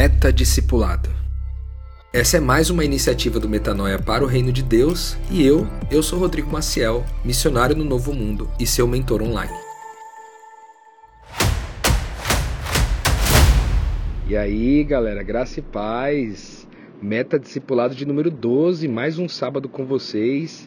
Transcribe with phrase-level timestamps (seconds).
[0.00, 1.10] Meta-discipulado.
[2.10, 6.02] Essa é mais uma iniciativa do Metanoia para o Reino de Deus e eu, eu
[6.02, 9.52] sou Rodrigo Maciel, missionário no Novo Mundo e seu mentor online.
[14.26, 16.66] E aí, galera, graça e paz.
[17.02, 20.66] Meta discipulado de número 12, mais um sábado com vocês.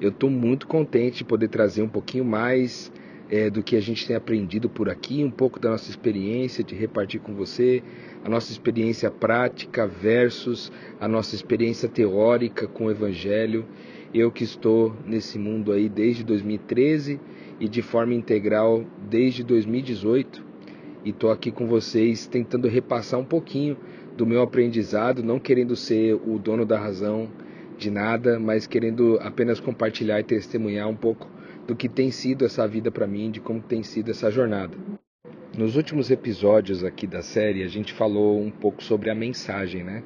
[0.00, 2.90] Eu estou muito contente de poder trazer um pouquinho mais
[3.30, 6.74] é, do que a gente tem aprendido por aqui, um pouco da nossa experiência, de
[6.74, 7.82] repartir com você
[8.24, 10.70] a nossa experiência prática versus
[11.00, 13.66] a nossa experiência teórica com o Evangelho.
[14.12, 17.20] Eu que estou nesse mundo aí desde 2013
[17.58, 20.50] e de forma integral desde 2018
[21.04, 23.76] e estou aqui com vocês tentando repassar um pouquinho
[24.16, 27.28] do meu aprendizado, não querendo ser o dono da razão
[27.78, 31.26] de nada, mas querendo apenas compartilhar e testemunhar um pouco
[31.66, 34.76] do que tem sido essa vida para mim, de como tem sido essa jornada.
[35.60, 40.02] Nos últimos episódios aqui da série, a gente falou um pouco sobre a mensagem, né?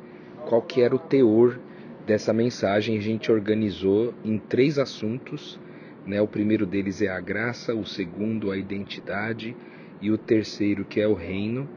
[0.49, 1.61] Qual que era o teor
[2.05, 2.99] dessa mensagem?
[2.99, 5.61] A gente organizou em três assuntos,
[6.05, 6.21] né?
[6.21, 9.57] O primeiro deles é a graça, o segundo a identidade
[10.03, 11.69] e o terceiro que é o reino.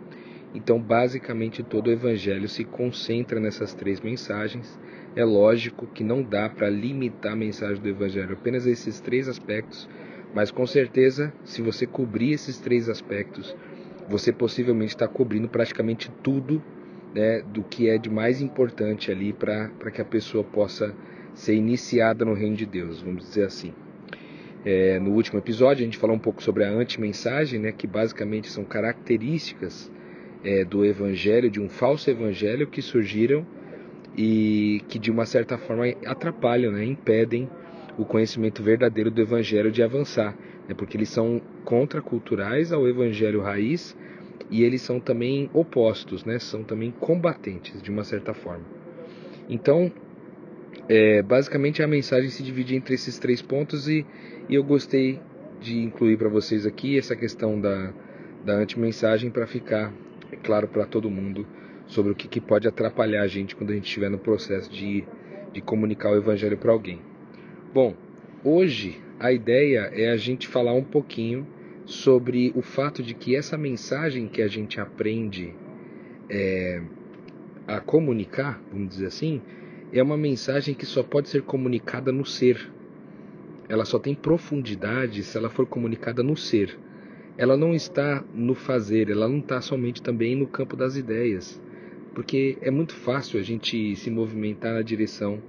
[0.55, 4.75] Então, basicamente, todo o evangelho se concentra nessas três mensagens
[5.15, 9.27] é lógico que não dá para limitar a mensagem do Evangelho apenas a esses três
[9.27, 9.89] aspectos,
[10.33, 13.55] mas com certeza, se você cobrir esses três aspectos,
[14.07, 16.61] você possivelmente está cobrindo praticamente tudo
[17.13, 20.95] né, do que é de mais importante ali para que a pessoa possa
[21.33, 23.73] ser iniciada no reino de Deus, vamos dizer assim.
[24.65, 28.49] É, no último episódio a gente falou um pouco sobre a anti-mensagem, né, que basicamente
[28.49, 29.91] são características
[30.43, 33.45] é, do evangelho, de um falso evangelho que surgiram
[34.17, 37.47] e que de uma certa forma atrapalham, né, impedem
[37.97, 43.97] o conhecimento verdadeiro do evangelho de avançar, né, porque eles são contraculturais ao evangelho raiz
[44.49, 48.65] e eles são também opostos, né, são também combatentes de uma certa forma.
[49.49, 49.91] Então,
[50.87, 54.05] é, basicamente a mensagem se divide entre esses três pontos e,
[54.47, 55.19] e eu gostei
[55.59, 57.91] de incluir para vocês aqui essa questão da,
[58.45, 59.91] da anti-mensagem para ficar
[60.43, 61.47] claro para todo mundo
[61.87, 65.03] sobre o que, que pode atrapalhar a gente quando a gente estiver no processo de,
[65.53, 67.01] de comunicar o Evangelho para alguém.
[67.77, 67.93] Bom,
[68.43, 71.45] hoje a ideia é a gente falar um pouquinho
[71.85, 75.53] sobre o fato de que essa mensagem que a gente aprende
[76.27, 76.81] é,
[77.67, 79.43] a comunicar, vamos dizer assim,
[79.93, 82.67] é uma mensagem que só pode ser comunicada no ser.
[83.69, 86.75] Ela só tem profundidade se ela for comunicada no ser.
[87.37, 91.61] Ela não está no fazer, ela não está somente também no campo das ideias
[92.17, 95.39] porque é muito fácil a gente se movimentar na direção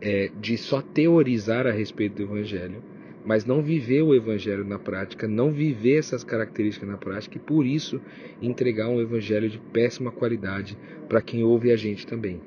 [0.00, 2.82] é, de só teorizar a respeito do Evangelho,
[3.24, 7.66] mas não viver o Evangelho na prática, não viver essas características na prática e por
[7.66, 8.00] isso
[8.40, 10.78] entregar um Evangelho de péssima qualidade
[11.08, 12.40] para quem ouve a gente também.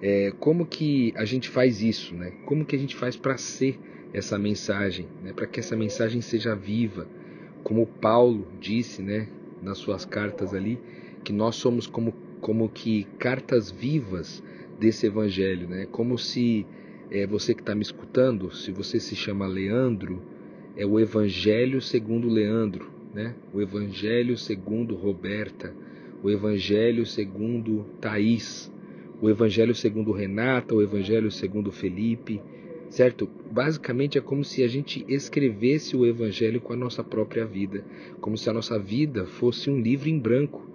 [0.00, 2.32] É, como que a gente faz isso, né?
[2.44, 3.78] Como que a gente faz para ser
[4.12, 5.32] essa mensagem, né?
[5.32, 7.06] Para que essa mensagem seja viva,
[7.62, 9.28] como Paulo disse, né?
[9.62, 10.80] Nas suas cartas ali,
[11.22, 14.42] que nós somos como, como que cartas vivas
[14.78, 15.86] desse evangelho, né?
[15.90, 16.66] Como se
[17.10, 20.22] é, você que está me escutando, se você se chama Leandro,
[20.76, 23.34] é o evangelho segundo Leandro, né?
[23.52, 25.74] O evangelho segundo Roberta,
[26.22, 28.72] o evangelho segundo Thaís,
[29.20, 32.40] o evangelho segundo Renata, o evangelho segundo Felipe,
[32.88, 33.28] certo?
[33.50, 37.84] Basicamente é como se a gente escrevesse o evangelho com a nossa própria vida,
[38.20, 40.71] como se a nossa vida fosse um livro em branco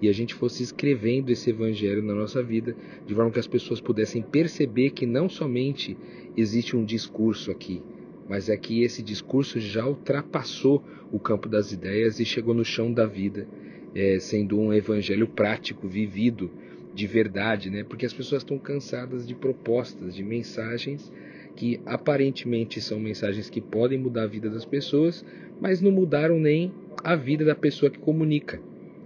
[0.00, 2.76] e a gente fosse escrevendo esse evangelho na nossa vida,
[3.06, 5.96] de forma que as pessoas pudessem perceber que não somente
[6.36, 7.82] existe um discurso aqui,
[8.28, 10.82] mas é que esse discurso já ultrapassou
[11.12, 13.46] o campo das ideias e chegou no chão da vida,
[13.94, 16.50] é, sendo um evangelho prático, vivido
[16.94, 17.84] de verdade, né?
[17.84, 21.10] Porque as pessoas estão cansadas de propostas, de mensagens
[21.56, 25.24] que aparentemente são mensagens que podem mudar a vida das pessoas,
[25.60, 28.60] mas não mudaram nem a vida da pessoa que comunica.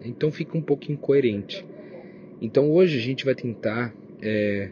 [0.04, 1.64] Então fica um pouco incoerente.
[2.40, 4.70] Então hoje a gente vai tentar é,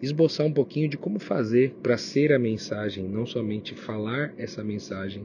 [0.00, 5.24] esboçar um pouquinho de como fazer para ser a mensagem, não somente falar essa mensagem,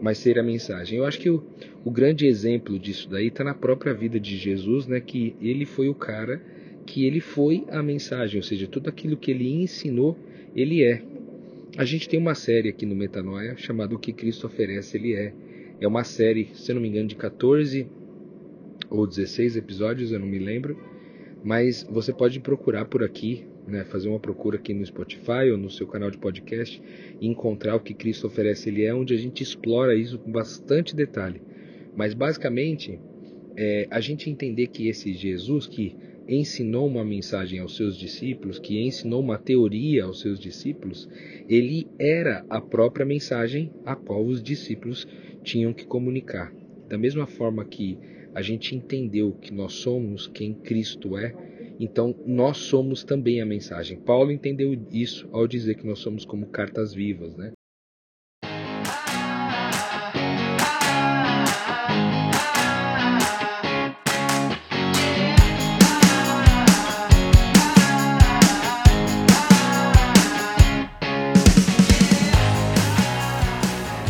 [0.00, 0.98] mas ser a mensagem.
[0.98, 1.42] Eu acho que o,
[1.84, 5.00] o grande exemplo disso daí está na própria vida de Jesus, né?
[5.00, 6.40] Que ele foi o cara
[6.86, 10.18] que ele foi a mensagem, ou seja, tudo aquilo que ele ensinou,
[10.56, 11.02] ele é.
[11.76, 15.32] A gente tem uma série aqui no Metanoia chamada O que Cristo oferece, ele é.
[15.80, 17.86] É uma série, se não me engano, de 14
[18.90, 20.76] ou 16 episódios, eu não me lembro,
[21.42, 25.70] mas você pode procurar por aqui, né, fazer uma procura aqui no Spotify ou no
[25.70, 26.82] seu canal de podcast
[27.20, 30.94] e encontrar o que Cristo oferece ele é, onde a gente explora isso com bastante
[30.94, 31.40] detalhe.
[31.96, 32.98] Mas basicamente
[33.56, 35.96] é, a gente entender que esse Jesus que
[36.28, 41.08] ensinou uma mensagem aos seus discípulos, que ensinou uma teoria aos seus discípulos,
[41.48, 45.08] ele era a própria mensagem a qual os discípulos
[45.42, 46.52] tinham que comunicar.
[46.88, 47.98] Da mesma forma que
[48.34, 51.34] a gente entendeu que nós somos quem Cristo é,
[51.80, 53.98] então nós somos também a mensagem.
[53.98, 57.52] Paulo entendeu isso ao dizer que nós somos como cartas vivas, né?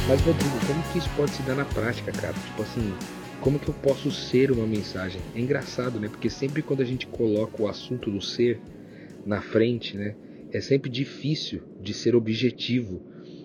[0.09, 2.35] Mas Rodrigo, como que isso pode se dar na prática, cara?
[2.35, 2.93] Tipo assim,
[3.41, 5.23] como que eu posso ser uma mensagem?
[5.35, 6.09] É engraçado, né?
[6.09, 8.61] Porque sempre quando a gente coloca o assunto do ser
[9.25, 10.15] na frente, né?
[10.53, 13.03] É sempre difícil de ser objetivo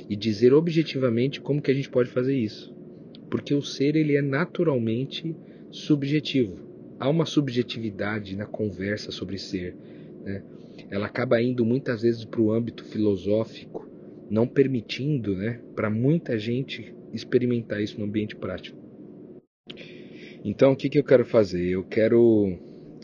[0.10, 2.76] e dizer objetivamente como que a gente pode fazer isso.
[3.30, 5.36] Porque o ser ele é naturalmente
[5.72, 6.60] subjetivo.
[7.00, 9.76] Há uma subjetividade na conversa sobre ser,
[10.24, 10.44] né?
[10.90, 13.90] Ela acaba indo muitas vezes para o âmbito filosófico
[14.30, 18.85] não permitindo né, para muita gente experimentar isso no ambiente prático.
[20.44, 21.68] Então, o que, que eu quero fazer?
[21.68, 22.56] Eu quero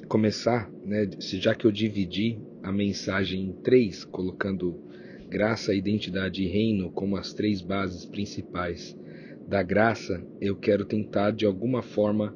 [0.08, 4.80] começar, né, já que eu dividi a mensagem em três, colocando
[5.28, 8.96] graça, identidade e reino como as três bases principais
[9.48, 12.36] da graça, eu quero tentar de alguma forma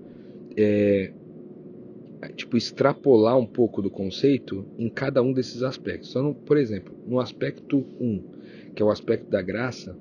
[0.57, 1.13] é,
[2.36, 6.10] tipo extrapolar um pouco do conceito em cada um desses aspectos.
[6.10, 8.24] Então, por exemplo, no aspecto 1, um,
[8.74, 9.95] que é o aspecto da graça,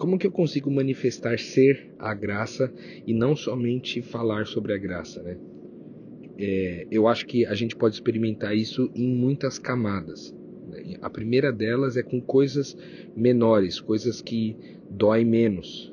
[0.00, 2.72] como que eu consigo manifestar ser a graça
[3.06, 5.36] e não somente falar sobre a graça, né?
[6.38, 10.34] É, eu acho que a gente pode experimentar isso em muitas camadas.
[10.70, 10.94] Né?
[11.02, 12.74] A primeira delas é com coisas
[13.14, 14.56] menores, coisas que
[14.88, 15.92] doem menos.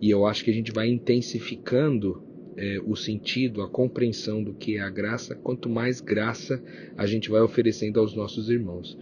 [0.00, 2.22] E eu acho que a gente vai intensificando
[2.56, 6.62] é, o sentido, a compreensão do que é a graça, quanto mais graça
[6.96, 8.96] a gente vai oferecendo aos nossos irmãos.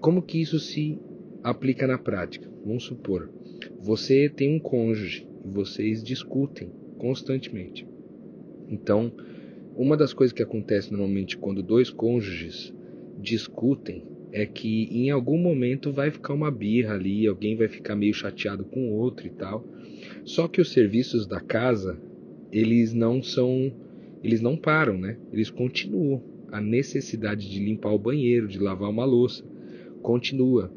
[0.00, 0.98] Como que isso se
[1.44, 2.50] aplica na prática.
[2.64, 3.30] Vamos supor,
[3.86, 7.86] você tem um cônjuge e vocês discutem constantemente.
[8.68, 9.12] Então,
[9.76, 12.74] uma das coisas que acontece normalmente quando dois cônjuges
[13.16, 14.02] discutem
[14.32, 18.64] é que em algum momento vai ficar uma birra ali, alguém vai ficar meio chateado
[18.64, 19.64] com o outro e tal.
[20.24, 21.96] Só que os serviços da casa,
[22.50, 23.72] eles não são,
[24.20, 25.16] eles não param, né?
[25.32, 26.20] Eles continuam.
[26.50, 29.44] A necessidade de limpar o banheiro, de lavar uma louça,
[30.02, 30.72] continua.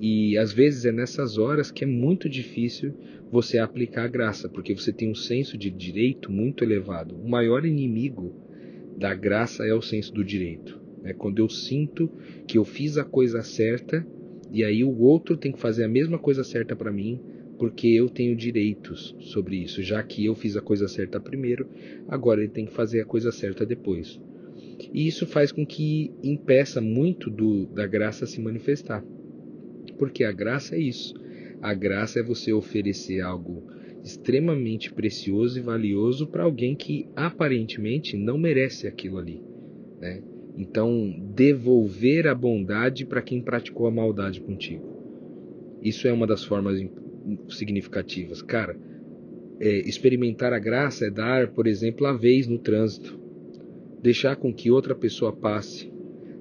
[0.00, 2.94] E às vezes é nessas horas que é muito difícil
[3.30, 7.16] você aplicar a graça, porque você tem um senso de direito muito elevado.
[7.16, 8.34] O maior inimigo
[8.96, 10.80] da graça é o senso do direito.
[11.04, 12.10] É quando eu sinto
[12.46, 14.06] que eu fiz a coisa certa
[14.52, 17.20] e aí o outro tem que fazer a mesma coisa certa para mim,
[17.58, 21.68] porque eu tenho direitos sobre isso, já que eu fiz a coisa certa primeiro,
[22.08, 24.20] agora ele tem que fazer a coisa certa depois.
[24.92, 29.04] E isso faz com que impeça muito do, da graça se manifestar.
[29.92, 31.14] Porque a graça é isso.
[31.60, 33.62] A graça é você oferecer algo
[34.04, 39.42] extremamente precioso e valioso para alguém que aparentemente não merece aquilo ali.
[39.98, 40.22] Né?
[40.56, 44.94] Então, devolver a bondade para quem praticou a maldade contigo.
[45.82, 46.80] Isso é uma das formas
[47.48, 48.42] significativas.
[48.42, 48.76] Cara,
[49.58, 53.18] é, experimentar a graça é dar, por exemplo, a vez no trânsito.
[54.02, 55.90] Deixar com que outra pessoa passe.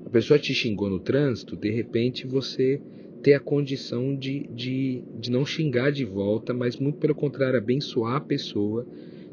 [0.06, 2.82] A pessoa te xingou no trânsito, de repente você
[3.24, 8.18] ter a condição de, de, de não xingar de volta, mas muito pelo contrário, abençoar
[8.18, 8.86] a pessoa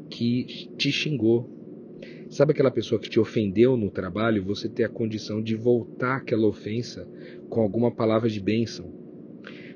[0.09, 1.49] que te xingou.
[2.29, 4.45] Sabe aquela pessoa que te ofendeu no trabalho?
[4.45, 7.05] Você ter a condição de voltar aquela ofensa
[7.49, 8.89] com alguma palavra de bênção.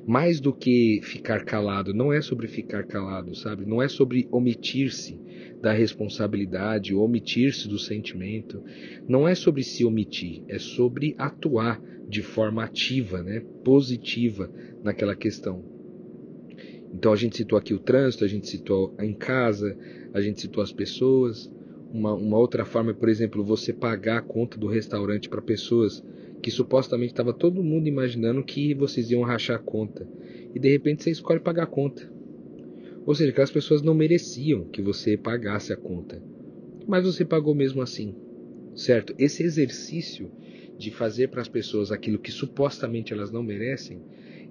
[0.08, 3.66] Mais do que ficar calado, não é sobre ficar calado, sabe?
[3.66, 5.20] Não é sobre omitir-se
[5.66, 8.64] da responsabilidade, omitir-se do sentimento.
[9.08, 14.48] Não é sobre se omitir, é sobre atuar de forma ativa, né, positiva
[14.84, 15.66] naquela questão.
[16.94, 19.76] Então a gente citou aqui o trânsito, a gente citou em casa,
[20.14, 21.52] a gente citou as pessoas.
[21.92, 26.06] Uma, uma outra forma é, por exemplo, você pagar a conta do restaurante para pessoas
[26.44, 30.08] que supostamente estava todo mundo imaginando que vocês iam rachar a conta.
[30.54, 32.08] E de repente você escolhe pagar a conta.
[33.06, 36.22] Ou seja, aquelas pessoas não mereciam que você pagasse a conta.
[36.88, 38.16] Mas você pagou mesmo assim.
[38.76, 39.14] Certo?
[39.18, 40.32] Esse exercício
[40.78, 44.02] de fazer para as pessoas aquilo que supostamente elas não merecem,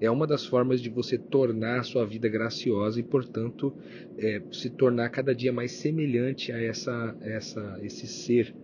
[0.01, 3.73] é uma das formas de você tornar a sua vida graciosa e, portanto,
[4.19, 8.55] é, se tornar cada dia mais semelhante a essa, essa, esse ser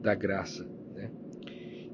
[0.00, 0.64] da graça.
[0.94, 1.10] Né?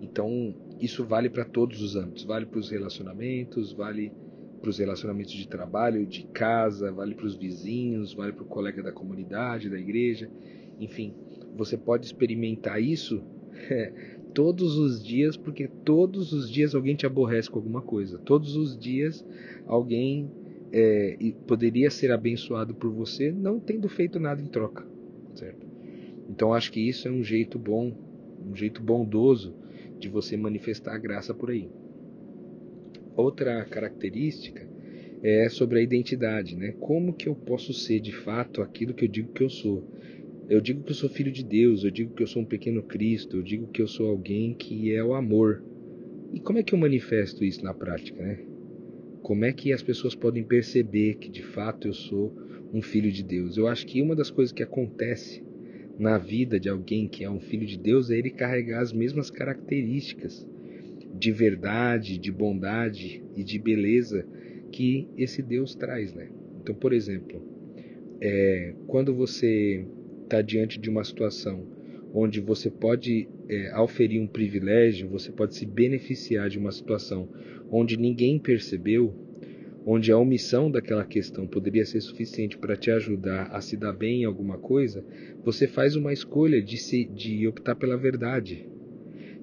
[0.01, 4.13] Então, isso vale para todos os âmbitos, vale para os relacionamentos, vale
[4.63, 8.81] para os relacionamentos de trabalho, de casa, vale para os vizinhos, vale para o colega
[8.81, 10.31] da comunidade, da igreja.
[10.79, 11.13] Enfim,
[11.57, 13.21] você pode experimentar isso
[14.33, 18.19] todos os dias, porque todos os dias alguém te aborrece com alguma coisa.
[18.19, 19.27] Todos os dias
[19.67, 20.31] alguém
[20.73, 24.87] é, poderia ser abençoado por você, não tendo feito nada em troca,
[25.35, 25.67] certo?
[26.31, 27.93] Então acho que isso é um jeito bom,
[28.47, 29.57] um jeito bondoso
[29.99, 31.69] de você manifestar a graça por aí.
[33.17, 34.67] Outra característica
[35.23, 36.75] é sobre a identidade, né?
[36.81, 39.87] Como que eu posso ser de fato aquilo que eu digo que eu sou?
[40.49, 42.83] Eu digo que eu sou filho de Deus, eu digo que eu sou um pequeno
[42.83, 45.63] Cristo, eu digo que eu sou alguém que é o amor.
[46.33, 48.39] E como é que eu manifesto isso na prática, né?
[49.23, 52.35] Como é que as pessoas podem perceber que de fato eu sou
[52.73, 53.57] um filho de Deus?
[53.57, 55.45] Eu acho que uma das coisas que acontece
[55.99, 59.31] na vida de alguém que é um filho de Deus é ele carregar as mesmas
[59.31, 60.47] características
[61.23, 64.27] de verdade, de bondade e de beleza
[64.73, 66.29] que esse Deus traz, né?
[66.61, 67.41] Então, por exemplo,
[68.21, 69.87] é, quando você
[70.25, 71.65] está diante de uma situação
[72.13, 77.29] onde você pode é, auferir um privilégio, você pode se beneficiar de uma situação
[77.71, 79.15] onde ninguém percebeu,
[79.87, 84.23] onde a omissão daquela questão poderia ser suficiente para te ajudar a se dar bem
[84.23, 85.05] em alguma coisa,
[85.45, 88.72] você faz uma escolha de, se, de optar pela verdade,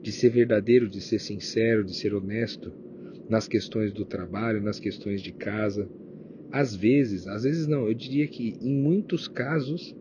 [0.10, 2.74] de ser verdadeiro, de ser sincero, de ser honesto
[3.30, 5.88] nas questões do trabalho, nas questões de casa.
[6.51, 9.96] Às vezes, às vezes não, eu diria que em muitos casos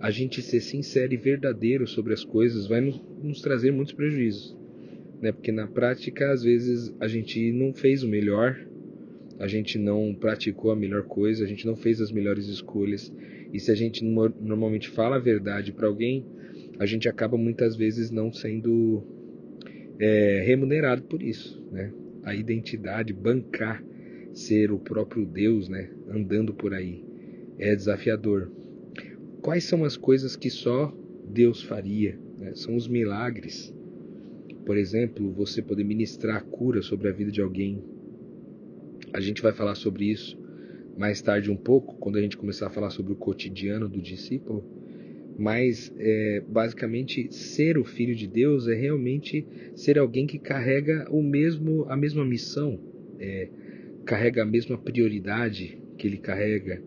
[0.00, 4.56] a gente ser sincero e verdadeiro sobre as coisas vai nos, nos trazer muitos prejuízos.
[5.22, 5.30] Né?
[5.30, 8.58] Porque na prática, às vezes, a gente não fez o melhor,
[9.38, 13.14] a gente não praticou a melhor coisa, a gente não fez as melhores escolhas.
[13.52, 16.26] E se a gente normalmente fala a verdade para alguém,
[16.76, 19.13] a gente acaba muitas vezes não sendo
[19.98, 21.62] é, remunerado por isso.
[21.70, 21.92] Né?
[22.22, 23.82] A identidade, bancar
[24.32, 25.90] ser o próprio Deus né?
[26.08, 27.04] andando por aí,
[27.58, 28.50] é desafiador
[29.44, 30.90] quais são as coisas que só
[31.28, 32.18] Deus faria?
[32.38, 32.54] Né?
[32.54, 33.74] São os milagres.
[34.64, 37.84] Por exemplo, você poder ministrar cura sobre a vida de alguém.
[39.12, 40.42] A gente vai falar sobre isso
[40.96, 44.64] mais tarde um pouco, quando a gente começar a falar sobre o cotidiano do discípulo.
[45.36, 51.22] Mas é, basicamente ser o filho de Deus é realmente ser alguém que carrega o
[51.22, 52.78] mesmo a mesma missão,
[53.18, 53.48] é,
[54.04, 56.80] carrega a mesma prioridade que ele carrega,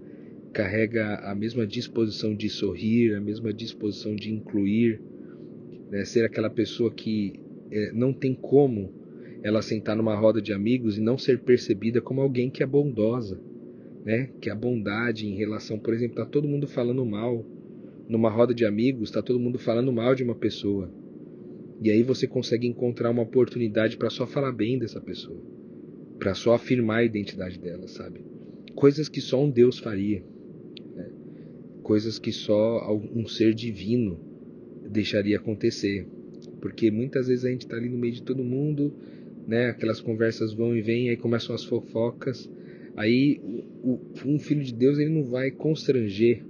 [0.54, 5.02] carrega a mesma disposição de sorrir, a mesma disposição de incluir,
[5.92, 6.06] né?
[6.06, 7.34] ser aquela pessoa que
[7.70, 8.94] é, não tem como
[9.44, 13.40] ela sentar numa roda de amigos e não ser percebida como alguém que é bondosa,
[14.04, 14.30] né?
[14.42, 17.46] Que a bondade em relação, por exemplo, tá todo mundo falando mal
[18.08, 20.92] numa roda de amigos, tá todo mundo falando mal de uma pessoa.
[21.82, 25.42] E aí você consegue encontrar uma oportunidade para só falar bem dessa pessoa,
[26.18, 28.22] para só afirmar a identidade dela, sabe?
[28.74, 30.24] Coisas que só um Deus faria
[31.88, 34.20] coisas que só um ser divino
[34.92, 36.06] deixaria acontecer.
[36.60, 38.94] Porque muitas vezes a gente está ali no meio de todo mundo,
[39.48, 39.70] né?
[39.70, 42.52] Aquelas conversas vão e vêm, aí começam as fofocas.
[42.94, 43.40] Aí
[43.82, 46.44] o, um filho de Deus ele não vai constranger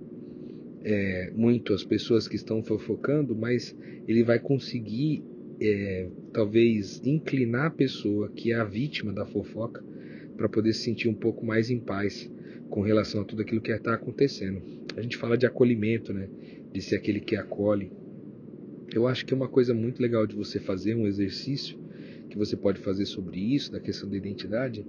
[0.84, 3.76] é, muito as pessoas que estão fofocando, mas
[4.08, 5.24] ele vai conseguir
[5.60, 9.84] é, talvez inclinar a pessoa que é a vítima da fofoca
[10.36, 12.32] para poder se sentir um pouco mais em paz
[12.70, 14.62] com relação a tudo aquilo que está acontecendo.
[14.96, 16.30] A gente fala de acolhimento, né?
[16.72, 17.92] De ser aquele que acolhe.
[18.94, 21.78] Eu acho que é uma coisa muito legal de você fazer um exercício
[22.30, 24.86] que você pode fazer sobre isso, da questão da identidade,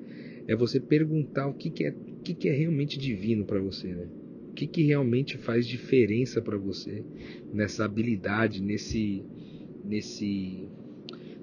[0.47, 3.89] é você perguntar o que, que é, o que, que é realmente divino para você,
[3.89, 4.07] né?
[4.59, 7.05] Que, que realmente faz diferença para você
[7.55, 9.25] nessa habilidade, nesse,
[9.85, 10.67] nesse,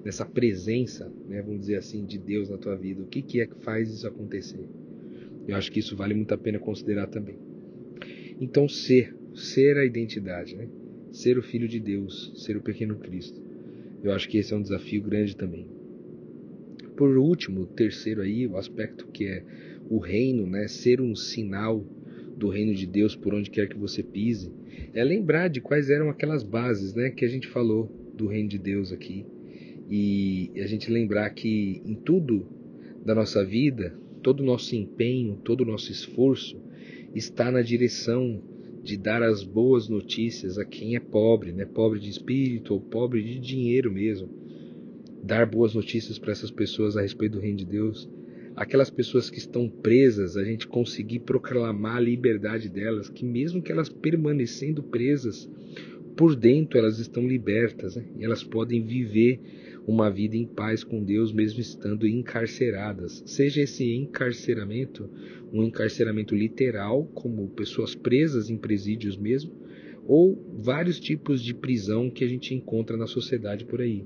[0.04, 3.00] nessa presença, né, vamos dizer assim, de Deus na tua vida?
[3.00, 4.68] O que, que é que faz isso acontecer?
[5.48, 7.38] Eu acho que isso vale muito a pena considerar também.
[8.38, 10.68] Então, ser, ser a identidade, né?
[11.10, 13.40] ser o Filho de Deus, ser o pequeno Cristo.
[14.04, 15.66] Eu acho que esse é um desafio grande também.
[16.94, 19.42] Por último, terceiro aí, o aspecto que é
[19.88, 20.68] o reino, né?
[20.68, 21.95] ser um sinal
[22.36, 24.52] do reino de Deus por onde quer que você pise,
[24.92, 27.10] é lembrar de quais eram aquelas bases né?
[27.10, 29.24] que a gente falou do reino de Deus aqui.
[29.88, 32.46] E a gente lembrar que em tudo
[33.04, 36.60] da nossa vida, todo o nosso empenho, todo o nosso esforço
[37.14, 38.42] está na direção
[38.82, 41.64] de dar as boas notícias a quem é pobre, né?
[41.64, 44.28] pobre de espírito ou pobre de dinheiro mesmo.
[45.22, 48.08] Dar boas notícias para essas pessoas a respeito do reino de Deus.
[48.56, 53.70] Aquelas pessoas que estão presas, a gente conseguir proclamar a liberdade delas, que mesmo que
[53.70, 55.48] elas permanecendo presas,
[56.16, 58.06] por dentro elas estão libertas né?
[58.18, 59.38] e elas podem viver
[59.86, 63.22] uma vida em paz com Deus, mesmo estando encarceradas.
[63.26, 65.08] Seja esse encarceramento
[65.52, 69.52] um encarceramento literal, como pessoas presas em presídios mesmo,
[70.06, 74.04] ou vários tipos de prisão que a gente encontra na sociedade por aí.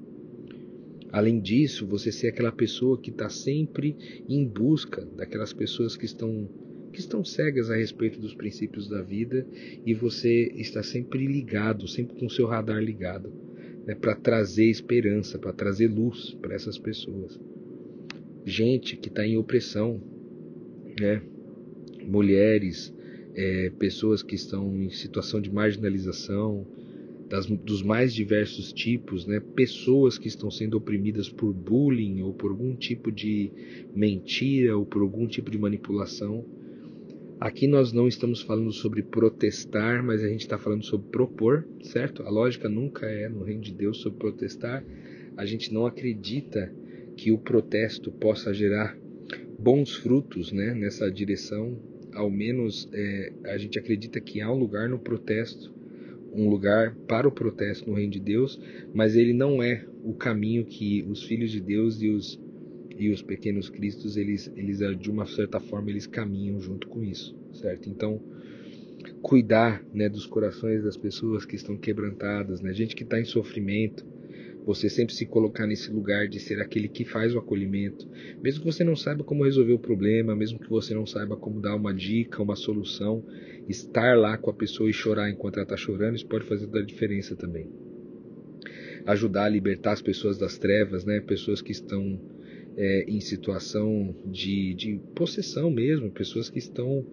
[1.12, 3.96] Além disso, você ser aquela pessoa que está sempre
[4.28, 6.48] em busca daquelas pessoas que estão
[6.92, 9.46] que estão cegas a respeito dos princípios da vida
[9.86, 13.32] e você está sempre ligado, sempre com o seu radar ligado,
[13.86, 17.38] né, para trazer esperança, para trazer luz para essas pessoas.
[18.44, 20.02] Gente que está em opressão,
[21.00, 21.22] né,
[22.04, 22.92] mulheres,
[23.36, 26.66] é, pessoas que estão em situação de marginalização,
[27.30, 29.38] das, dos mais diversos tipos, né?
[29.38, 33.52] pessoas que estão sendo oprimidas por bullying ou por algum tipo de
[33.94, 36.44] mentira ou por algum tipo de manipulação.
[37.38, 42.24] Aqui nós não estamos falando sobre protestar, mas a gente está falando sobre propor, certo?
[42.24, 44.84] A lógica nunca é no reino de Deus sobre protestar.
[45.36, 46.74] A gente não acredita
[47.16, 48.98] que o protesto possa gerar
[49.56, 51.78] bons frutos né, nessa direção
[52.12, 55.72] ao menos é, a gente acredita que há um lugar no protesto,
[56.32, 58.60] um lugar para o protesto no reino de Deus,
[58.92, 62.40] mas ele não é o caminho que os filhos de Deus e os
[62.96, 67.34] e os pequenos cristos eles eles de uma certa forma eles caminham junto com isso,
[67.52, 67.88] certo?
[67.88, 68.20] Então
[69.22, 74.06] cuidar né, dos corações das pessoas que estão quebrantadas, né, gente que está em sofrimento,
[74.64, 78.06] você sempre se colocar nesse lugar de ser aquele que faz o acolhimento,
[78.42, 81.60] mesmo que você não saiba como resolver o problema, mesmo que você não saiba como
[81.60, 83.24] dar uma dica, uma solução,
[83.68, 86.80] estar lá com a pessoa e chorar enquanto ela está chorando, isso pode fazer toda
[86.80, 87.68] a diferença também.
[89.06, 91.20] Ajudar a libertar as pessoas das trevas, né?
[91.20, 92.20] Pessoas que estão
[92.76, 97.06] é, em situação de, de possessão mesmo, pessoas que estão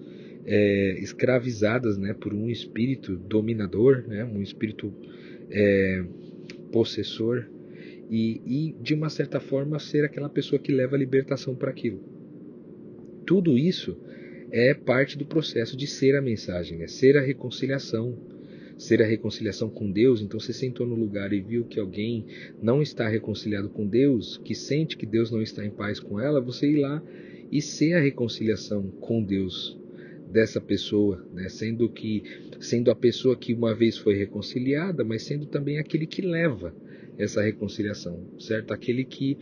[0.45, 2.13] é, escravizadas, né?
[2.13, 4.25] Por um espírito dominador, né?
[4.25, 4.93] Um espírito
[5.49, 6.03] é,
[6.71, 7.49] possessor
[8.09, 11.99] e, e, de uma certa forma ser aquela pessoa que leva a libertação para aquilo.
[13.25, 13.97] Tudo isso
[14.51, 18.17] é parte do processo de ser a mensagem, é ser a reconciliação,
[18.77, 20.21] ser a reconciliação com Deus.
[20.21, 22.25] Então você sentou no lugar e viu que alguém
[22.61, 26.39] não está reconciliado com Deus, que sente que Deus não está em paz com ela,
[26.39, 27.03] você ir lá
[27.51, 29.77] e ser a reconciliação com Deus
[30.31, 31.49] dessa pessoa, né?
[31.49, 32.23] sendo que
[32.59, 36.75] sendo a pessoa que uma vez foi reconciliada, mas sendo também aquele que leva
[37.17, 38.73] essa reconciliação, certo?
[38.73, 39.37] Aquele que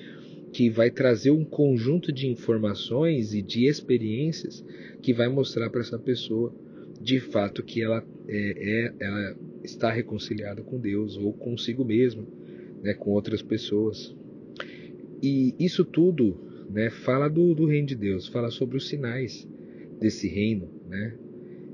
[0.54, 4.64] que vai trazer um conjunto de informações e de experiências
[5.02, 6.56] que vai mostrar para essa pessoa
[7.02, 12.26] de fato que ela é, é, ela está reconciliada com Deus ou consigo mesma,
[12.82, 14.16] né, com outras pessoas.
[15.22, 16.38] E isso tudo,
[16.70, 19.46] né, fala do, do reino de Deus, fala sobre os sinais
[20.00, 21.18] desse reino, né?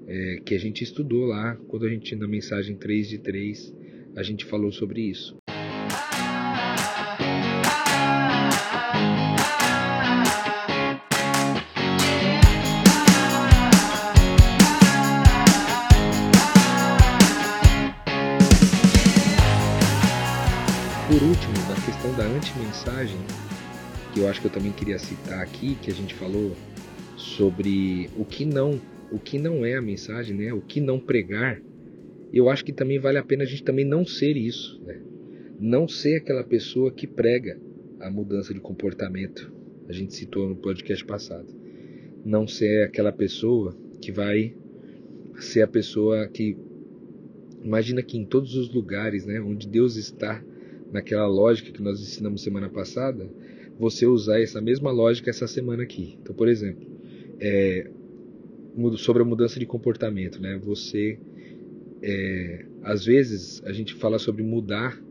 [0.08, 3.74] É, que a gente estudou lá, quando a gente na mensagem 3 de 3,
[4.16, 5.38] a gente falou sobre isso.
[21.08, 23.18] Por último, na questão da anti-mensagem,
[24.14, 26.56] que eu acho que eu também queria citar aqui, que a gente falou
[27.22, 28.80] sobre o que não,
[29.12, 30.54] o que não é a mensagem, né?
[30.54, 31.62] O que não pregar.
[32.34, 35.00] Eu acho que também vale a pena a gente também não ser isso, né?
[35.60, 37.60] Não ser aquela pessoa que prega
[38.00, 39.52] a mudança de comportamento.
[39.88, 41.48] A gente citou no podcast passado.
[42.26, 44.56] Não ser aquela pessoa que vai
[45.40, 46.58] ser a pessoa que
[47.64, 50.44] imagina que em todos os lugares, né, onde Deus está,
[50.92, 53.30] naquela lógica que nós ensinamos semana passada,
[53.80, 56.18] você usar essa mesma lógica essa semana aqui.
[56.22, 56.91] Então, por exemplo,
[57.42, 57.90] é,
[58.98, 60.60] sobre a mudança de comportamento, né?
[60.64, 61.20] Você,
[62.02, 65.02] é, às vezes, a gente fala sobre mudar,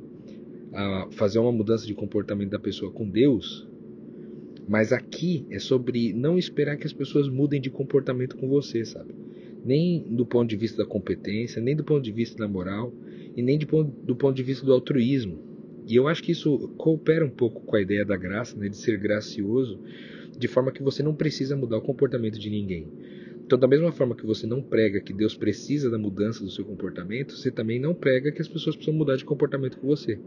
[0.73, 3.69] a, fazer uma mudança de comportamento da pessoa com Deus,
[4.69, 9.13] mas aqui é sobre não esperar que as pessoas mudem de comportamento com você, sabe?
[9.65, 12.95] Nem do ponto de vista da competência, nem do ponto de vista da moral,
[13.37, 15.39] e nem ponto, do ponto de vista do altruísmo.
[15.87, 18.77] E eu acho que isso coopera um pouco com a ideia da graça, né, de
[18.77, 19.81] ser gracioso,
[20.41, 22.89] de forma que você não precisa mudar o comportamento de ninguém.
[23.45, 26.65] Então, da mesma forma que você não prega que Deus precisa da mudança do seu
[26.65, 30.19] comportamento, você também não prega que as pessoas precisam mudar de comportamento com você.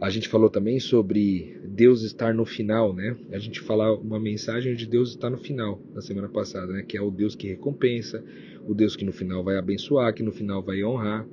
[0.00, 3.16] A gente falou também sobre Deus estar no final, né?
[3.32, 6.82] A gente falou uma mensagem de Deus estar no final na semana passada, né?
[6.82, 8.24] Que é o Deus que recompensa,
[8.66, 11.26] o Deus que no final vai abençoar, que no final vai honrar,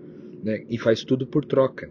[0.44, 0.66] né?
[0.70, 1.90] E faz tudo por troca.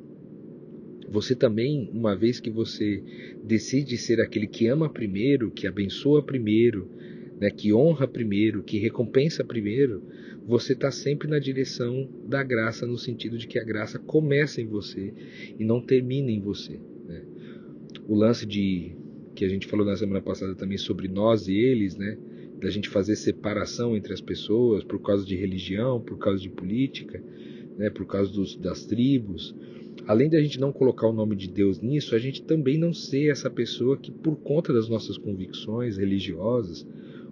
[1.10, 3.02] Você também, uma vez que você
[3.42, 6.88] decide ser aquele que ama primeiro, que abençoa primeiro,
[7.40, 10.02] né, que honra primeiro, que recompensa primeiro,
[10.46, 14.66] você está sempre na direção da graça, no sentido de que a graça começa em
[14.66, 15.12] você
[15.58, 16.78] e não termina em você.
[17.06, 17.22] Né?
[18.06, 18.92] O lance de
[19.34, 22.16] que a gente falou na semana passada também sobre nós e eles, né?
[22.60, 27.22] da gente fazer separação entre as pessoas por causa de religião, por causa de política,
[27.78, 29.54] né, por causa dos, das tribos.
[30.06, 33.30] Além da gente não colocar o nome de Deus nisso, a gente também não ser
[33.30, 36.86] essa pessoa que, por conta das nossas convicções religiosas,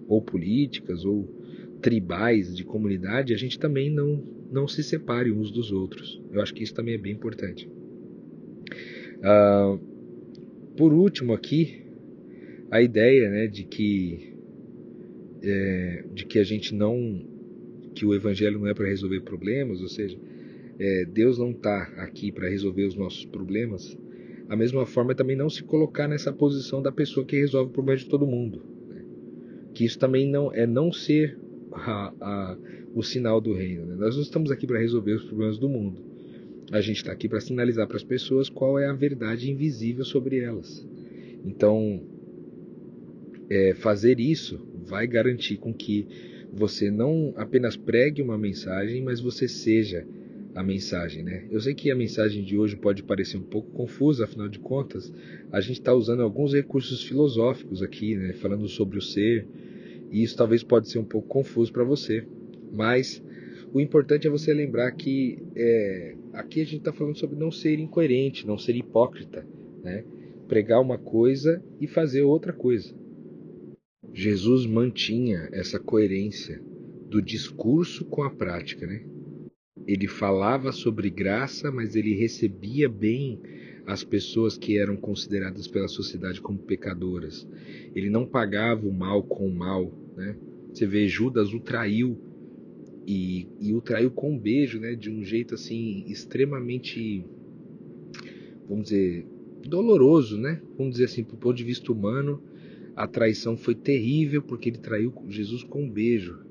[0.07, 1.29] ou políticas, ou
[1.81, 6.21] tribais de comunidade, a gente também não, não se separe uns dos outros.
[6.33, 7.69] Eu acho que isso também é bem importante.
[9.19, 9.79] Uh,
[10.77, 11.83] por último aqui,
[12.71, 14.35] a ideia né, de que
[15.43, 17.25] é, de que a gente não
[17.95, 20.17] que o evangelho não é para resolver problemas, ou seja,
[20.79, 23.99] é, Deus não está aqui para resolver os nossos problemas.
[24.49, 27.99] A mesma forma também não se colocar nessa posição da pessoa que resolve o problema
[27.99, 28.63] de todo mundo.
[28.89, 29.05] Né?
[29.75, 31.37] Que isso também não é não ser
[31.73, 32.59] a, a,
[32.95, 33.87] o sinal do reino.
[33.87, 33.97] Né?
[33.97, 36.01] Nós não estamos aqui para resolver os problemas do mundo.
[36.71, 40.39] A gente está aqui para sinalizar para as pessoas qual é a verdade invisível sobre
[40.39, 40.87] elas.
[41.45, 42.03] Então,
[43.51, 46.07] é, fazer isso vai garantir com que
[46.53, 50.07] você não apenas pregue uma mensagem, mas você seja
[50.55, 51.47] a mensagem, né?
[51.51, 55.13] Eu sei que a mensagem de hoje pode parecer um pouco confusa, afinal de contas,
[55.53, 58.33] a gente está usando alguns recursos filosóficos aqui, né?
[58.35, 59.47] Falando sobre o ser,
[60.11, 62.27] e isso talvez pode ser um pouco confuso para você,
[62.73, 63.23] mas
[63.73, 67.79] o importante é você lembrar que é, aqui a gente está falando sobre não ser
[67.79, 69.47] incoerente, não ser hipócrita,
[69.83, 70.05] né?
[70.49, 72.95] Pregar uma coisa e fazer outra coisa.
[74.13, 76.61] Jesus mantinha essa coerência
[77.09, 79.05] do discurso com a prática, né?
[79.89, 83.41] Ele falava sobre graça, mas ele recebia bem
[83.87, 87.49] as pessoas que eram consideradas pela sociedade como pecadoras.
[87.95, 90.37] Ele não pagava o mal com o mal, né?
[90.71, 92.19] Você vê Judas o traiu
[93.07, 94.95] e, e o traiu com um beijo, né?
[94.95, 97.25] De um jeito assim extremamente,
[98.69, 99.27] vamos dizer,
[99.67, 100.61] doloroso, né?
[100.77, 102.43] Vamos dizer assim, do ponto de vista humano,
[102.95, 106.47] a traição foi terrível porque ele traiu Jesus com um beijo.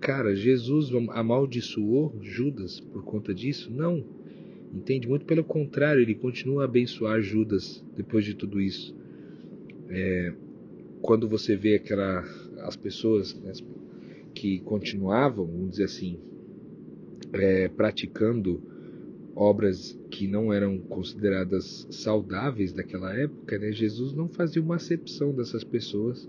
[0.00, 3.72] Cara, Jesus amaldiçoou Judas por conta disso?
[3.72, 4.04] Não.
[4.72, 5.08] Entende?
[5.08, 8.94] Muito pelo contrário, ele continua a abençoar Judas depois de tudo isso.
[9.88, 10.32] É,
[11.00, 12.24] quando você vê aquela,
[12.58, 13.52] as pessoas né,
[14.34, 16.18] que continuavam, vamos dizer assim,
[17.32, 18.62] é, praticando
[19.34, 25.62] obras que não eram consideradas saudáveis naquela época, né, Jesus não fazia uma acepção dessas
[25.62, 26.28] pessoas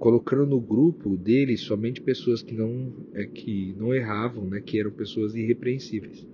[0.00, 4.90] colocando no grupo dele somente pessoas que não é que não erravam, né, que eram
[4.90, 6.26] pessoas irrepreensíveis.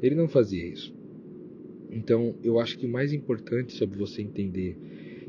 [0.00, 0.94] Ele não fazia isso.
[1.90, 4.78] Então, eu acho que o mais importante sobre você entender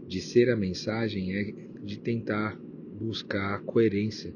[0.07, 1.51] de ser a mensagem é
[1.83, 2.61] de tentar
[2.99, 4.31] buscar a coerência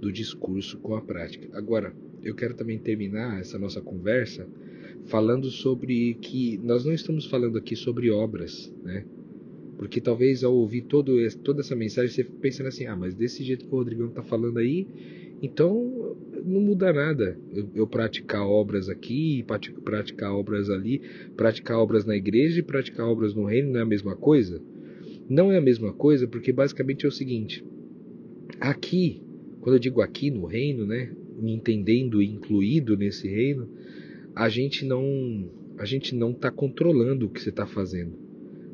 [0.00, 1.48] do discurso com a prática.
[1.58, 4.46] Agora, eu quero também terminar essa nossa conversa
[5.06, 9.04] falando sobre que nós não estamos falando aqui sobre obras, né?
[9.82, 13.42] Porque talvez ao ouvir todo toda essa mensagem você fique pensando assim, ah, mas desse
[13.42, 14.86] jeito que o Rodrigão está falando aí,
[15.42, 17.36] então não muda nada.
[17.52, 19.44] Eu, eu, praticar obras aqui,
[19.84, 21.02] praticar obras ali,
[21.36, 24.62] praticar obras na igreja e praticar obras no reino não é a mesma coisa?
[25.28, 27.64] Não é a mesma coisa porque basicamente é o seguinte:
[28.60, 29.20] aqui,
[29.60, 33.68] quando eu digo aqui no reino, né, me entendendo incluído nesse reino,
[34.32, 38.16] a gente não a gente não está controlando o que você está fazendo,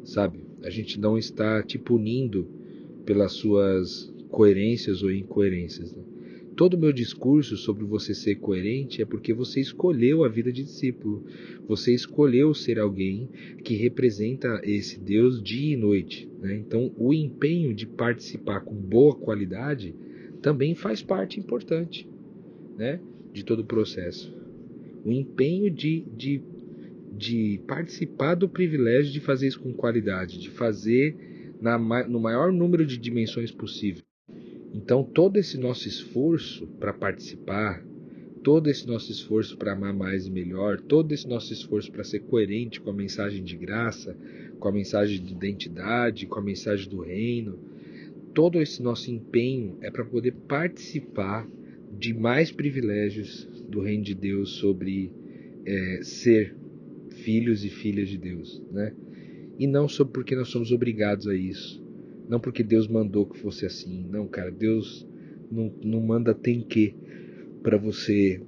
[0.04, 0.47] sabe?
[0.62, 2.46] A gente não está te punindo
[3.04, 5.92] pelas suas coerências ou incoerências.
[5.92, 6.02] Né?
[6.58, 10.64] Todo o meu discurso sobre você ser coerente é porque você escolheu a vida de
[10.64, 11.24] discípulo.
[11.68, 13.28] Você escolheu ser alguém
[13.62, 16.28] que representa esse Deus dia e noite.
[16.40, 16.56] Né?
[16.56, 19.94] Então, o empenho de participar com boa qualidade
[20.42, 22.08] também faz parte importante
[22.76, 23.00] né?
[23.32, 24.36] de todo o processo.
[25.04, 26.42] O empenho de, de
[27.18, 31.16] de participar do privilégio de fazer isso com qualidade, de fazer
[31.60, 31.76] na,
[32.06, 34.04] no maior número de dimensões possível.
[34.72, 37.84] Então, todo esse nosso esforço para participar,
[38.44, 42.20] todo esse nosso esforço para amar mais e melhor, todo esse nosso esforço para ser
[42.20, 44.16] coerente com a mensagem de graça,
[44.60, 47.58] com a mensagem de identidade, com a mensagem do reino,
[48.32, 51.48] todo esse nosso empenho é para poder participar
[51.98, 55.10] de mais privilégios do reino de Deus sobre
[55.66, 56.54] é, ser
[57.22, 58.94] filhos e filhas de Deus, né?
[59.58, 61.84] E não só porque nós somos obrigados a isso,
[62.28, 65.06] não porque Deus mandou que fosse assim, não, cara, Deus
[65.50, 66.94] não, não manda tem que
[67.62, 68.40] para você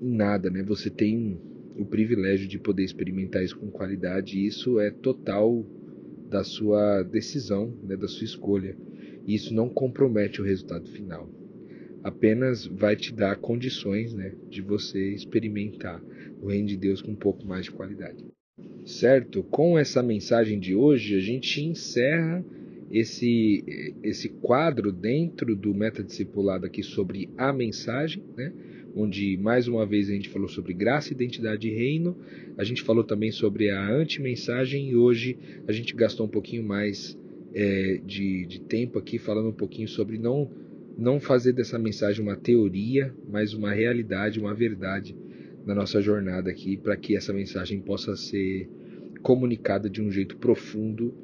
[0.00, 0.62] em nada, né?
[0.62, 1.38] Você tem
[1.76, 5.66] o privilégio de poder experimentar isso com qualidade e isso é total
[6.28, 8.76] da sua decisão, né, da sua escolha.
[9.26, 11.28] E isso não compromete o resultado final.
[12.04, 16.02] Apenas vai te dar condições né, de você experimentar
[16.40, 18.22] o reino de Deus com um pouco mais de qualidade.
[18.84, 19.42] Certo?
[19.42, 22.44] Com essa mensagem de hoje, a gente encerra
[22.92, 23.64] esse,
[24.02, 28.52] esse quadro dentro do metadiscipulado aqui sobre a mensagem, né?
[28.94, 32.16] onde mais uma vez a gente falou sobre graça, identidade e reino,
[32.56, 35.36] a gente falou também sobre a anti-mensagem e hoje
[35.66, 37.18] a gente gastou um pouquinho mais
[37.52, 40.48] é, de, de tempo aqui falando um pouquinho sobre não,
[40.96, 45.16] não fazer dessa mensagem uma teoria, mas uma realidade, uma verdade
[45.66, 48.68] na nossa jornada aqui, para que essa mensagem possa ser
[49.22, 51.14] comunicada de um jeito profundo,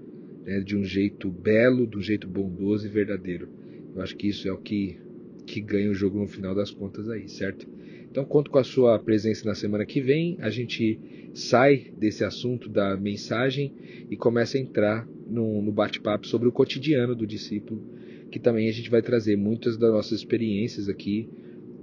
[0.45, 3.49] né, de um jeito belo, de um jeito bondoso e verdadeiro.
[3.95, 4.99] Eu acho que isso é o que
[5.47, 7.67] que ganha o jogo no final das contas aí, certo?
[8.09, 10.37] Então conto com a sua presença na semana que vem.
[10.41, 10.99] A gente
[11.35, 13.73] sai desse assunto da mensagem
[14.09, 17.83] e começa a entrar no, no bate-papo sobre o cotidiano do discípulo,
[18.31, 21.29] que também a gente vai trazer muitas das nossas experiências aqui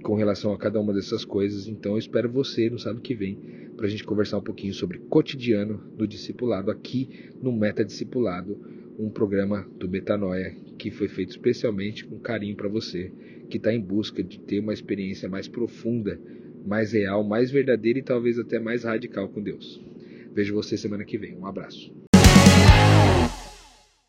[0.02, 1.68] com relação a cada uma dessas coisas.
[1.68, 3.36] Então eu espero você no sábado que vem
[3.76, 8.58] para a gente conversar um pouquinho sobre cotidiano do discipulado aqui no Meta Discipulado,
[8.98, 13.12] um programa do Metanoia que foi feito especialmente com carinho para você
[13.48, 16.20] que está em busca de ter uma experiência mais profunda,
[16.66, 19.80] mais real, mais verdadeira e talvez até mais radical com Deus.
[20.34, 21.36] Vejo você semana que vem.
[21.36, 22.07] Um abraço.